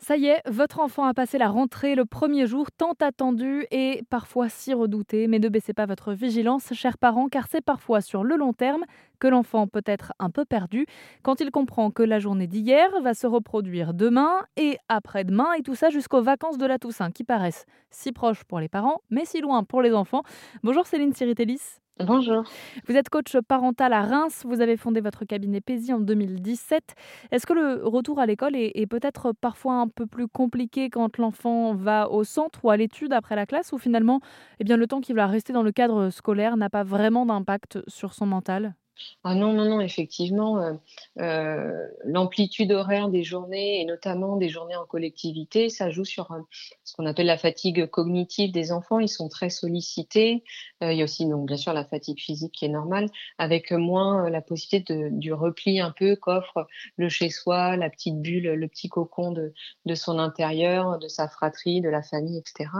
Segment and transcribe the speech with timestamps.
[0.00, 4.02] Ça y est, votre enfant a passé la rentrée le premier jour tant attendu et
[4.10, 5.26] parfois si redouté.
[5.26, 8.84] Mais ne baissez pas votre vigilance, chers parents, car c'est parfois sur le long terme
[9.18, 10.86] que l'enfant peut être un peu perdu
[11.22, 15.74] quand il comprend que la journée d'hier va se reproduire demain et après-demain et tout
[15.74, 19.40] ça jusqu'aux vacances de la Toussaint qui paraissent si proches pour les parents mais si
[19.40, 20.22] loin pour les enfants.
[20.62, 21.80] Bonjour Céline Siritelis.
[22.04, 22.44] Bonjour.
[22.86, 26.94] Vous êtes coach parental à Reims, vous avez fondé votre cabinet PESI en 2017.
[27.32, 31.74] Est-ce que le retour à l'école est, peut-être parfois un peu plus compliqué quand l'enfant
[31.74, 34.20] va au centre ou à l'étude après la classe ou finalement
[34.60, 37.80] eh bien, le temps qu'il va rester dans le cadre scolaire n'a pas vraiment d'impact
[37.88, 38.74] sur son mental?
[39.24, 40.74] Ah non, non, non, effectivement, euh,
[41.18, 46.40] euh, l'amplitude horaire des journées et notamment des journées en collectivité, ça joue sur euh,
[46.84, 49.00] ce qu'on appelle la fatigue cognitive des enfants.
[49.00, 50.44] Ils sont très sollicités.
[50.80, 53.08] il y a aussi, donc, bien sûr, la fatigue physique qui est normale,
[53.38, 58.54] avec moins la possibilité de, du repli un peu qu'offre le chez-soi, la petite bulle,
[58.54, 59.52] le petit cocon de,
[59.84, 62.70] de son intérieur, de sa fratrie, de la famille, etc.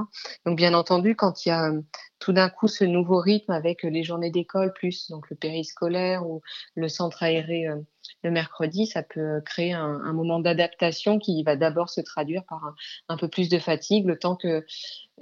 [0.46, 1.72] Donc, bien entendu, quand il y a
[2.18, 6.40] tout d'un coup ce nouveau rythme avec les journées d'école plus donc le périscolaire ou
[6.74, 7.76] le centre aéré euh,
[8.22, 12.74] le mercredi, ça peut créer un, moment d'adaptation qui va d'abord se traduire par
[13.08, 14.64] un, peu plus de fatigue, le temps que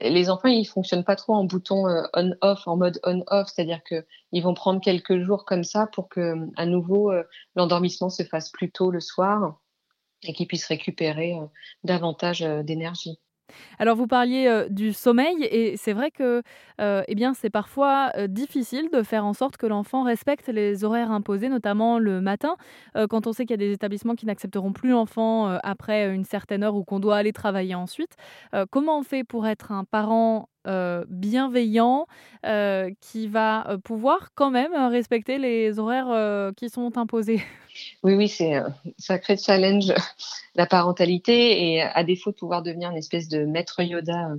[0.01, 4.07] les enfants ils fonctionnent pas trop en bouton euh, on-off, en mode on-off, c'est-à-dire que
[4.33, 7.25] ils vont prendre quelques jours comme ça pour que à nouveau euh,
[7.57, 9.61] l'endormissement se fasse plus tôt le soir
[10.23, 11.35] et qu'ils puissent récupérer
[11.85, 13.19] davantage d'énergie.
[13.79, 16.43] Alors vous parliez du sommeil et c'est vrai que
[16.79, 21.49] eh bien c'est parfois difficile de faire en sorte que l'enfant respecte les horaires imposés,
[21.49, 22.57] notamment le matin,
[23.11, 26.63] quand on sait qu'il y a des établissements qui n'accepteront plus l'enfant après une certaine
[26.63, 28.17] heure ou qu'on doit aller travailler ensuite.
[28.71, 32.07] comment on fait pour être un parent euh, bienveillant
[32.45, 37.43] euh, qui va euh, pouvoir quand même respecter les horaires qui sont imposés.
[38.03, 39.93] Oui, oui, c'est un sacré challenge,
[40.55, 44.31] la parentalité, et à défaut de pouvoir devenir une espèce de maître Yoda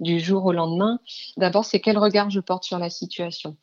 [0.00, 0.98] du jour au lendemain,
[1.36, 3.58] d'abord, c'est quel regard je porte sur la situation.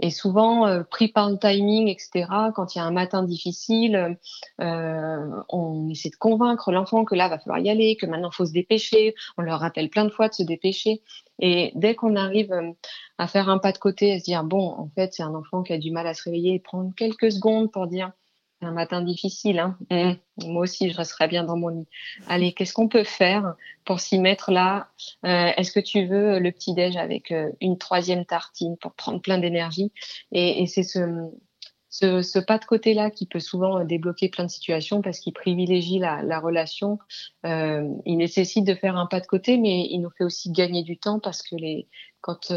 [0.00, 4.16] Et souvent, euh, pris par le timing, etc., quand il y a un matin difficile,
[4.60, 8.36] euh, on essaie de convaincre l'enfant que là, va falloir y aller, que maintenant, il
[8.36, 9.14] faut se dépêcher.
[9.36, 11.02] On leur rappelle plein de fois de se dépêcher.
[11.40, 12.70] Et dès qu'on arrive euh,
[13.18, 15.62] à faire un pas de côté, à se dire, bon, en fait, c'est un enfant
[15.62, 18.12] qui a du mal à se réveiller, et prendre quelques secondes pour dire,
[18.60, 19.58] un matin difficile.
[19.58, 19.78] Hein.
[19.90, 20.46] Mmh.
[20.48, 21.86] Moi aussi, je resterai bien dans mon lit.
[22.26, 23.54] Allez, qu'est-ce qu'on peut faire
[23.84, 24.88] pour s'y mettre là?
[25.24, 29.20] Euh, Est-ce que tu veux le petit déj avec euh, une troisième tartine pour prendre
[29.20, 29.92] plein d'énergie?
[30.32, 35.20] Et, c'est ce, pas de côté là qui peut souvent débloquer plein de situations parce
[35.20, 36.98] qu'il privilégie la, la relation.
[37.46, 40.82] Euh, il nécessite de faire un pas de côté, mais il nous fait aussi gagner
[40.82, 41.88] du temps parce que les
[42.20, 42.50] quand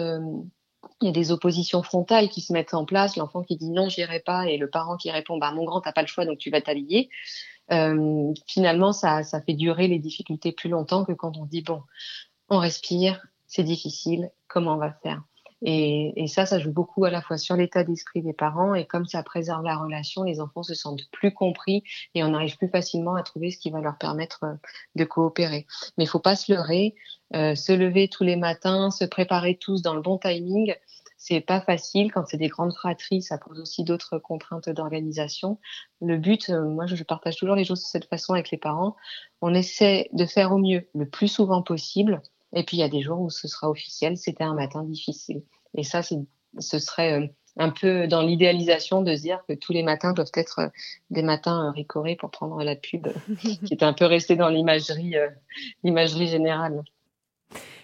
[1.02, 3.90] il y a des oppositions frontales qui se mettent en place, l'enfant qui dit non,
[3.90, 6.38] j'irai pas, et le parent qui répond bah mon grand, t'as pas le choix, donc
[6.38, 7.10] tu vas t'habiller.
[7.72, 11.84] Euh, finalement, ça, ça fait durer les difficultés plus longtemps que quand on dit bon,
[12.50, 15.24] on respire, c'est difficile, comment on va faire?
[15.64, 19.06] Et, ça, ça joue beaucoup à la fois sur l'état d'esprit des parents et comme
[19.06, 21.84] ça préserve la relation, les enfants se sentent plus compris
[22.16, 24.54] et on arrive plus facilement à trouver ce qui va leur permettre euh,
[24.96, 25.68] de coopérer.
[25.98, 26.96] Mais il faut pas se leurrer,
[27.36, 30.74] euh, se lever tous les matins, se préparer tous dans le bon timing.
[31.18, 35.60] C'est pas facile quand c'est des grandes fratries, ça pose aussi d'autres contraintes d'organisation.
[36.02, 38.96] Le but, euh, moi je partage toujours les choses de cette façon avec les parents.
[39.42, 42.24] On essaie de faire au mieux le plus souvent possible
[42.54, 45.44] et puis il y a des jours où ce sera officiel, c'était un matin difficile.
[45.76, 49.84] Et ça, ce serait euh, un peu dans l'idéalisation de se dire que tous les
[49.84, 50.68] matins doivent être euh,
[51.10, 53.08] des matins euh, ricorés pour prendre la pub,
[53.66, 55.16] qui est un peu resté dans l'imagerie,
[55.84, 56.84] l'imagerie générale.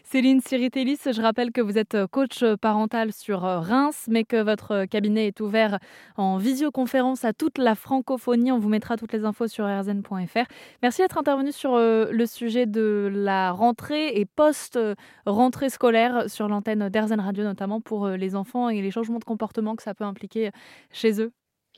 [0.10, 4.24] Céline Siritelis, je rappelle que vous êtes euh, coach euh, parental sur euh, Reims, mais
[4.24, 5.80] que votre cabinet est ouvert
[6.16, 8.54] en visioconférence à toute la francophonie.
[8.54, 10.48] On vous mettra toutes les infos sur rzn.fr.
[10.82, 17.20] Merci d'être intervenu sur le sujet de la rentrée et post-rentrée scolaire sur l'antenne d'Erzen
[17.20, 20.52] Radio, notamment pour les enfants et les changements de comportement que ça peut impliquer
[20.90, 21.34] chez eux.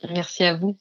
[0.08, 0.76] Merci à vous.